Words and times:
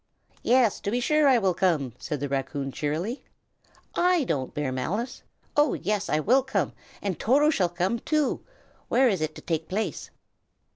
"Yes, 0.41 0.79
to 0.79 0.89
be 0.89 0.99
sure 0.99 1.27
I 1.27 1.37
will 1.37 1.53
come!" 1.53 1.93
said 1.99 2.21
the 2.21 2.27
raccoon, 2.27 2.71
cheerily. 2.71 3.23
"I 3.93 4.23
don't 4.23 4.51
bear 4.55 4.71
malice. 4.71 5.21
Oh, 5.55 5.75
yes! 5.75 6.09
I 6.09 6.19
will 6.19 6.41
come, 6.41 6.73
and 7.03 7.19
Toto 7.19 7.51
shall 7.51 7.69
come, 7.69 7.99
too. 7.99 8.43
Where 8.87 9.07
is 9.07 9.21
it 9.21 9.35
to 9.35 9.41
take 9.41 9.69
place?" 9.69 10.09